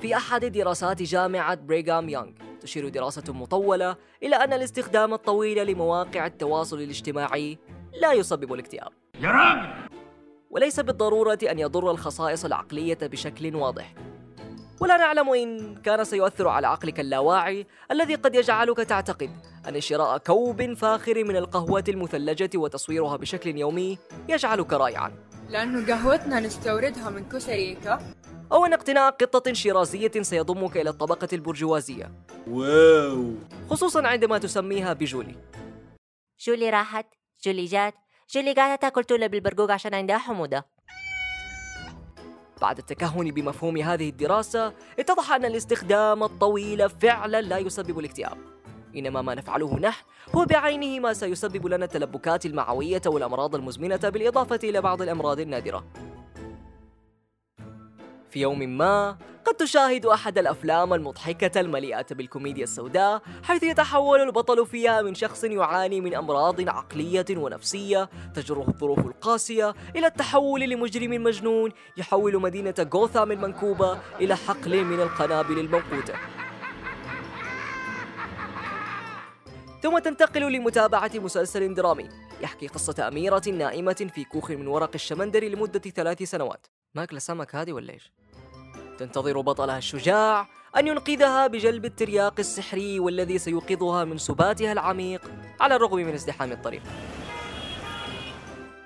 في 0.00 0.16
أحد 0.16 0.44
دراسات 0.44 1.02
جامعة 1.02 1.54
بريغام 1.54 2.08
يونغ 2.08 2.30
تشير 2.60 2.88
دراسة 2.88 3.32
مطولة 3.32 3.96
إلى 4.22 4.36
أن 4.36 4.52
الاستخدام 4.52 5.14
الطويل 5.14 5.66
لمواقع 5.66 6.26
التواصل 6.26 6.80
الاجتماعي 6.80 7.58
لا 8.00 8.12
يسبب 8.12 8.52
الاكتئاب. 8.52 8.92
يا 9.20 9.30
راجل 9.30 9.88
وليس 10.50 10.80
بالضرورة 10.80 11.38
أن 11.50 11.58
يضر 11.58 11.90
الخصائص 11.90 12.44
العقلية 12.44 12.98
بشكل 13.02 13.56
واضح. 13.56 13.94
ولا 14.80 14.96
نعلم 14.96 15.28
إن 15.28 15.74
كان 15.74 16.04
سيؤثر 16.04 16.48
على 16.48 16.66
عقلك 16.66 17.00
اللاواعي 17.00 17.66
الذي 17.90 18.14
قد 18.14 18.34
يجعلك 18.34 18.76
تعتقد 18.76 19.30
أن 19.68 19.80
شراء 19.80 20.18
كوب 20.18 20.74
فاخر 20.74 21.24
من 21.24 21.36
القهوة 21.36 21.84
المثلجة 21.88 22.50
وتصويرها 22.54 23.16
بشكل 23.16 23.58
يومي 23.58 23.98
يجعلك 24.28 24.72
رائعا. 24.72 25.12
لأنه 25.50 25.86
قهوتنا 25.86 26.40
نستوردها 26.40 27.10
من 27.10 27.28
كوستاريكا 27.28 27.98
أو 28.52 28.66
أن 28.66 28.72
اقتناء 28.72 29.10
قطة 29.10 29.52
شيرازية 29.52 30.22
سيضمك 30.22 30.76
إلى 30.76 30.90
الطبقة 30.90 31.28
البرجوازية. 31.32 32.12
واو. 32.48 33.34
خصوصا 33.70 34.06
عندما 34.06 34.38
تسميها 34.38 34.92
بجولي. 34.92 35.34
جولي 36.40 36.70
راحت 36.70 37.06
جولي 37.44 37.64
جات 37.64 37.94
جولي 38.34 38.52
قاعدة 38.52 38.76
تاكل 38.76 39.04
تونة 39.04 39.26
بالبرقوق 39.26 39.70
عشان 39.70 39.94
عندها 39.94 40.18
حموضة. 40.18 40.64
بعد 42.60 42.78
التكهن 42.78 43.30
بمفهوم 43.30 43.76
هذه 43.76 44.08
الدراسة 44.08 44.72
اتضح 44.98 45.32
أن 45.32 45.44
الاستخدام 45.44 46.22
الطويل 46.22 46.90
فعلا 46.90 47.40
لا 47.40 47.58
يسبب 47.58 47.98
الاكتئاب. 47.98 48.38
إنما 48.96 49.22
ما 49.22 49.34
نفعله 49.34 49.78
نحن 49.78 50.04
هو 50.34 50.44
بعينه 50.44 51.00
ما 51.00 51.12
سيسبب 51.12 51.66
لنا 51.66 51.84
التلبكات 51.84 52.46
المعوية 52.46 53.02
والأمراض 53.06 53.54
المزمنة 53.54 53.96
بالإضافة 53.96 54.60
إلى 54.64 54.80
بعض 54.80 55.02
الأمراض 55.02 55.40
النادرة. 55.40 55.84
في 58.30 58.40
يوم 58.40 58.58
ما 58.58 59.16
قد 59.44 59.54
تشاهد 59.54 60.06
أحد 60.06 60.38
الأفلام 60.38 60.94
المضحكة 60.94 61.60
المليئة 61.60 62.06
بالكوميديا 62.10 62.64
السوداء 62.64 63.22
حيث 63.42 63.62
يتحول 63.62 64.20
البطل 64.20 64.66
فيها 64.66 65.02
من 65.02 65.14
شخص 65.14 65.44
يعاني 65.44 66.00
من 66.00 66.14
أمراض 66.14 66.68
عقلية 66.68 67.24
ونفسية 67.30 68.10
تجره 68.34 68.64
الظروف 68.68 68.98
القاسية 68.98 69.74
إلى 69.96 70.06
التحول 70.06 70.60
لمجرم 70.60 71.22
مجنون 71.22 71.72
يحول 71.96 72.40
مدينة 72.40 72.74
غوثام 72.94 73.32
المنكوبة 73.32 73.98
إلى 74.20 74.36
حقل 74.36 74.84
من 74.84 75.00
القنابل 75.00 75.58
الموقوتة 75.58 76.14
ثم 79.82 79.98
تنتقل 79.98 80.52
لمتابعة 80.52 81.10
مسلسل 81.14 81.74
درامي 81.74 82.08
يحكي 82.40 82.66
قصة 82.66 83.08
أميرة 83.08 83.42
نائمة 83.48 84.10
في 84.14 84.24
كوخ 84.24 84.50
من 84.50 84.66
ورق 84.66 84.90
الشمندر 84.94 85.44
لمدة 85.44 85.80
ثلاث 85.80 86.22
سنوات 86.22 86.66
ماكلة 86.94 87.18
سمك 87.18 87.54
هذه 87.54 87.72
ولا 87.72 87.92
إيش؟ 87.92 88.12
تنتظر 88.98 89.40
بطلها 89.40 89.78
الشجاع 89.78 90.48
أن 90.76 90.86
ينقذها 90.86 91.46
بجلب 91.46 91.84
الترياق 91.84 92.34
السحري 92.38 93.00
والذي 93.00 93.38
سيوقظها 93.38 94.04
من 94.04 94.18
سباتها 94.18 94.72
العميق 94.72 95.22
على 95.60 95.76
الرغم 95.76 95.96
من 95.96 96.14
ازدحام 96.14 96.52
الطريق. 96.52 96.82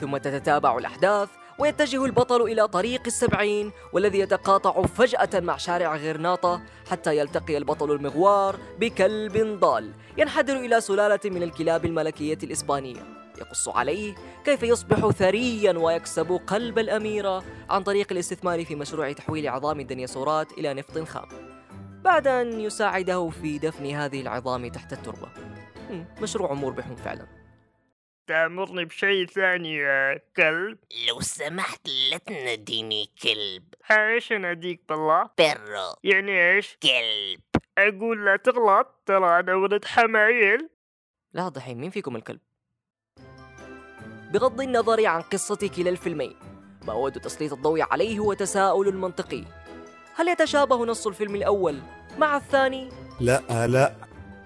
ثم 0.00 0.16
تتتابع 0.16 0.78
الأحداث 0.78 1.28
ويتجه 1.58 2.04
البطل 2.04 2.42
إلى 2.42 2.68
طريق 2.68 3.02
السبعين 3.06 3.72
والذي 3.92 4.18
يتقاطع 4.18 4.82
فجأة 4.82 5.40
مع 5.40 5.56
شارع 5.56 5.96
غرناطة 5.96 6.62
حتى 6.90 7.16
يلتقي 7.18 7.56
البطل 7.56 7.92
المغوار 7.92 8.56
بكلب 8.78 9.58
ضال 9.60 9.92
ينحدر 10.18 10.56
إلى 10.56 10.80
سلالة 10.80 11.20
من 11.24 11.42
الكلاب 11.42 11.84
الملكية 11.84 12.38
الإسبانية. 12.42 13.17
يقص 13.38 13.68
عليه 13.68 14.14
كيف 14.44 14.62
يصبح 14.62 15.08
ثريا 15.10 15.72
ويكسب 15.72 16.40
قلب 16.46 16.78
الأميرة 16.78 17.44
عن 17.70 17.82
طريق 17.82 18.12
الاستثمار 18.12 18.64
في 18.64 18.74
مشروع 18.74 19.12
تحويل 19.12 19.48
عظام 19.48 19.80
الدنيسورات 19.80 20.52
إلى 20.52 20.74
نفط 20.74 20.98
خام. 20.98 21.28
بعد 22.04 22.26
أن 22.26 22.60
يساعده 22.60 23.28
في 23.28 23.58
دفن 23.58 23.86
هذه 23.86 24.20
العظام 24.20 24.68
تحت 24.68 24.92
التربة. 24.92 25.28
مشروع 26.22 26.52
مربح 26.52 26.92
فعلا. 26.92 27.26
تأمرني 28.26 28.84
بشيء 28.84 29.26
ثاني 29.26 29.76
يا 29.76 30.20
كلب؟ 30.36 30.78
لو 31.08 31.20
سمحت 31.20 31.88
لا 32.10 32.16
تناديني 32.16 33.06
كلب. 33.22 33.74
إيش 33.90 34.32
اناديك 34.32 34.82
بالله؟ 34.88 35.30
برو. 35.38 35.94
يعني 36.04 36.54
إيش؟ 36.54 36.78
كلب. 36.82 37.40
أقول 37.78 38.24
لا 38.24 38.36
تغلط 38.36 39.02
ترى 39.06 39.40
أنا 39.40 39.54
ولد 39.54 39.84
حمايل. 39.84 40.68
لا 41.32 41.48
دحين 41.48 41.78
مين 41.78 41.90
فيكم 41.90 42.16
الكلب؟ 42.16 42.40
بغض 44.32 44.60
النظر 44.60 45.06
عن 45.06 45.22
قصة 45.22 45.70
كلا 45.76 45.90
الفيلمين 45.90 46.34
ما 46.86 46.92
أود 46.92 47.12
تسليط 47.12 47.52
الضوء 47.52 47.80
عليه 47.80 48.18
هو 48.18 48.32
تساؤل 48.32 48.96
منطقي. 48.96 49.44
هل 50.14 50.28
يتشابه 50.28 50.84
نص 50.84 51.06
الفيلم 51.06 51.34
الأول 51.34 51.78
مع 52.18 52.36
الثاني؟ 52.36 52.88
لا 53.20 53.66
لا. 53.66 53.94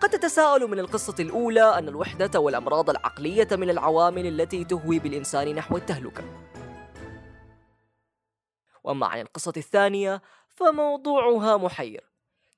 قد 0.01 0.11
تتساءل 0.11 0.67
من 0.67 0.79
القصة 0.79 1.15
الأولى 1.21 1.79
أن 1.79 1.89
الوحدة 1.89 2.41
والأمراض 2.41 2.91
العقلية 2.91 3.49
من 3.53 3.71
العوامل 3.71 4.27
التي 4.27 4.65
تهوي 4.65 4.99
بالإنسان 4.99 5.55
نحو 5.55 5.77
التهلكة. 5.77 6.25
وأما 8.85 9.07
عن 9.07 9.21
القصة 9.21 9.53
الثانية 9.57 10.23
فموضوعها 10.49 11.57
محير. 11.57 12.05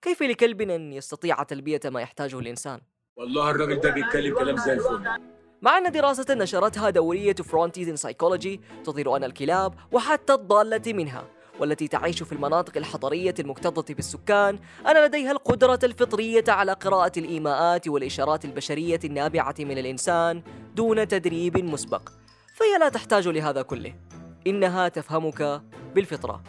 كيف 0.02 0.22
لكلب 0.22 0.60
أن 0.60 0.92
يستطيع 0.92 1.42
تلبية 1.42 1.80
ما 1.84 2.00
يحتاجه 2.00 2.38
الإنسان؟ 2.38 2.80
والله 3.16 3.50
الراجل 3.50 3.80
ده 3.80 3.90
بيتكلم 3.90 4.34
كلام 4.38 4.56
زي 4.56 4.72
الفل. 4.72 5.08
مع 5.64 5.78
أن 5.78 5.92
دراسة 5.92 6.34
نشرتها 6.34 6.90
دورية 6.90 7.34
Frontiers 7.34 7.88
in 7.88 7.96
Psychology 7.96 8.60
تظهر 8.84 9.16
أن 9.16 9.24
الكلاب 9.24 9.74
وحتى 9.92 10.32
الضالة 10.32 10.92
منها 10.92 11.24
والتي 11.60 11.88
تعيش 11.88 12.22
في 12.22 12.32
المناطق 12.32 12.76
الحضرية 12.76 13.34
المكتظة 13.38 13.94
بالسكان 13.94 14.58
أن 14.86 15.04
لديها 15.04 15.32
القدرة 15.32 15.78
الفطرية 15.84 16.44
على 16.48 16.72
قراءة 16.72 17.12
الإيماءات 17.16 17.88
والإشارات 17.88 18.44
البشرية 18.44 19.00
النابعة 19.04 19.54
من 19.58 19.78
الإنسان 19.78 20.42
دون 20.74 21.08
تدريب 21.08 21.64
مسبق. 21.64 22.08
فهي 22.56 22.78
لا 22.80 22.88
تحتاج 22.88 23.28
لهذا 23.28 23.62
كله. 23.62 23.94
إنها 24.46 24.88
تفهمك 24.88 25.62
بالفطرة. 25.94 26.42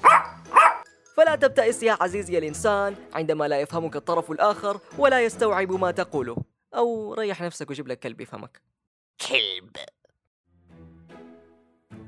فلا 1.18 1.36
تبتئس 1.36 1.84
يا 1.84 1.98
عزيزي 2.02 2.38
الإنسان 2.38 2.96
عندما 3.14 3.48
لا 3.48 3.60
يفهمك 3.60 3.96
الطرف 3.96 4.32
الآخر 4.32 4.80
ولا 4.98 5.22
يستوعب 5.22 5.72
ما 5.72 5.92
تقوله. 5.92 6.38
أو 6.76 7.14
ريح 7.14 7.42
نفسك 7.42 7.70
وجيب 7.70 7.88
لك 7.88 8.00
كلب 8.00 8.22
يفهمك. 8.22 8.76
كلب. 9.22 9.76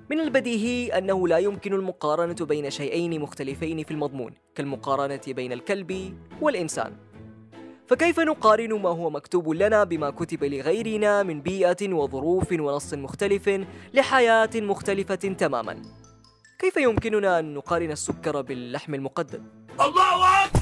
من 0.09 0.19
البديهي 0.19 0.97
أنه 0.97 1.27
لا 1.27 1.37
يمكن 1.37 1.73
المقارنة 1.73 2.45
بين 2.45 2.69
شيئين 2.69 3.21
مختلفين 3.21 3.83
في 3.83 3.91
المضمون 3.91 4.33
كالمقارنة 4.55 5.21
بين 5.27 5.51
الكلب 5.51 6.17
والإنسان. 6.41 6.97
فكيف 7.87 8.19
نقارن 8.19 8.73
ما 8.73 8.89
هو 8.89 9.09
مكتوب 9.09 9.49
لنا 9.49 9.83
بما 9.83 10.09
كتب 10.09 10.43
لغيرنا 10.43 11.23
من 11.23 11.41
بيئة 11.41 11.93
وظروف 11.93 12.51
ونص 12.51 12.93
مختلف 12.93 13.65
لحياة 13.93 14.49
مختلفة 14.55 15.15
تماما؟ 15.15 15.81
كيف 16.59 16.77
يمكننا 16.77 17.39
أن 17.39 17.53
نقارن 17.53 17.91
السكر 17.91 18.41
باللحم 18.41 18.95
المقدد؟ 18.95 19.43
الله 19.79 20.45
أكبر! 20.45 20.56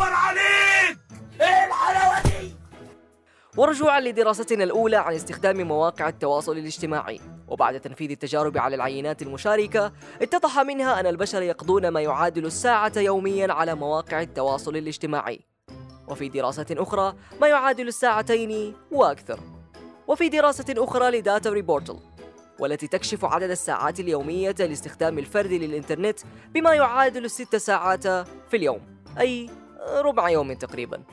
ورجوعا 3.58 4.00
لدراستنا 4.00 4.64
الأولى 4.64 4.98
عن 4.98 5.14
استخدام 5.14 5.68
مواقع 5.68 6.10
التواصل 6.10 6.58
الاجتماعي. 6.58 7.20
وبعد 7.48 7.80
تنفيذ 7.80 8.12
التجارب 8.12 8.58
على 8.58 8.76
العينات 8.76 9.22
المشاركة 9.22 9.92
اتضح 10.22 10.60
منها 10.60 11.00
أن 11.00 11.08
البشر 11.08 11.42
يقضون 11.42 11.88
ما 11.88 12.02
يعادل 12.02 12.46
الساعة 12.46 12.92
يوميا 12.98 13.54
على 13.54 13.76
مواقع 13.76 14.22
التواصل 14.22 14.78
الاجتماعي. 14.78 15.40
وفي 16.08 16.30
دراسة 16.30 16.66
أخرى 16.72 17.16
ما 17.42 17.48
يعادل 17.48 17.88
الساعتين 17.88 18.76
وأكثر. 18.92 19.40
وفي 20.08 20.30
دراسة 20.30 20.66
أخرى 20.78 21.18
ل 21.20 21.50
DataReportal 21.50 22.00
والتي 22.60 22.88
تكشف 22.88 23.26
عدد 23.26 23.50
الساعات 23.50 24.00
اليومية 24.00 24.56
لاستخدام 24.60 25.20
الفرد 25.20 25.52
للإنترنت 25.52 26.20
بما 26.54 26.74
يعادل 26.74 27.26
الست 27.26 27.56
ساعات 27.56 28.04
في 28.50 28.54
اليوم 28.54 28.80
أي 29.20 29.50
ربع 29.98 30.30
يوم 30.30 30.54
تقريباً. 30.54 31.04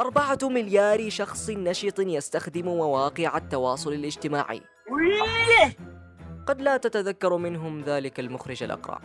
أربعة 0.00 0.38
مليار 0.42 1.10
شخص 1.10 1.50
نشط 1.50 1.98
يستخدم 1.98 2.64
مواقع 2.64 3.36
التواصل 3.36 3.92
الاجتماعي. 3.92 4.62
قد 6.46 6.60
لا 6.60 6.76
تتذكر 6.76 7.36
منهم 7.36 7.80
ذلك 7.80 8.20
المخرج 8.20 8.62
الأقرع. 8.62 9.00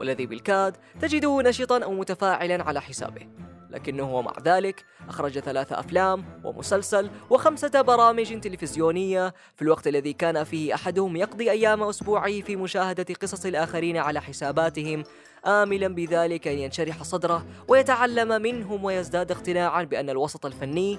والذي 0.00 0.26
بالكاد 0.26 0.76
تجده 1.00 1.42
نشطا 1.42 1.84
أو 1.84 1.92
متفاعلا 1.92 2.64
على 2.64 2.80
حسابه. 2.80 3.28
لكنه 3.70 4.20
مع 4.20 4.32
ذلك 4.44 4.84
أخرج 5.08 5.38
ثلاث 5.38 5.72
أفلام 5.72 6.24
ومسلسل 6.44 7.10
وخمسة 7.30 7.80
برامج 7.80 8.40
تلفزيونية. 8.40 9.34
في 9.56 9.62
الوقت 9.62 9.86
الذي 9.86 10.12
كان 10.12 10.44
فيه 10.44 10.74
أحدهم 10.74 11.16
يقضي 11.16 11.50
أيام 11.50 11.82
أسبوعه 11.82 12.40
في 12.40 12.56
مشاهدة 12.56 13.14
قصص 13.22 13.46
الآخرين 13.46 13.96
على 13.96 14.20
حساباتهم 14.20 15.04
آملا 15.46 15.88
بذلك 15.88 16.48
أن 16.48 16.58
ينشرح 16.58 17.02
صدره 17.02 17.46
ويتعلم 17.68 18.42
منهم 18.42 18.84
ويزداد 18.84 19.30
اقتناعا 19.30 19.82
بأن 19.82 20.10
الوسط 20.10 20.46
الفني 20.46 20.98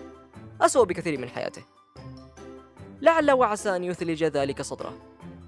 أسوأ 0.62 0.85
بكثير 0.85 1.19
من 1.19 1.29
حياته. 1.29 1.63
لعل 3.01 3.31
وعسى 3.31 3.75
أن 3.75 3.83
يثلج 3.83 4.23
ذلك 4.23 4.62
صدره. 4.62 4.94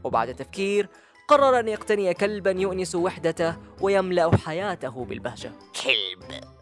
وبعد 0.04 0.36
تفكير 0.36 0.90
قرر 1.28 1.60
أن 1.60 1.68
يقتني 1.68 2.14
كلبا 2.14 2.52
يؤنس 2.52 2.96
وحدته 2.96 3.58
ويملأ 3.82 4.38
حياته 4.38 5.06
بالبهجة. 5.06 5.52
كلب. 5.84 6.53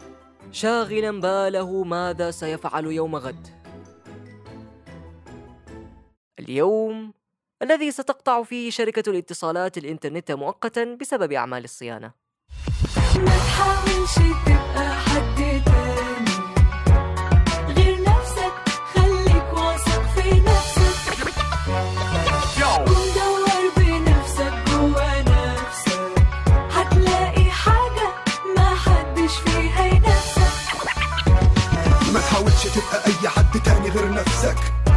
شاغلا 0.52 1.12
باله 1.12 1.84
ماذا 1.84 2.32
سيفعل 2.32 2.86
يوم 2.86 3.16
غد. 3.16 3.48
اليوم 6.40 7.14
الذي 7.62 7.92
ستقطع 7.92 8.44
فيه 8.44 8.70
شركة 8.70 9.10
الاتصالات 9.10 9.78
الإنترنت 9.78 10.32
مؤقتا 10.32 10.98
بسبب 11.02 11.32
أعمال 11.32 11.64
الصيانة. 11.64 12.12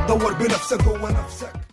دور 0.09 0.33
بنفسك 0.33 0.83
جوه 0.85 1.11
نفسك. 1.11 1.64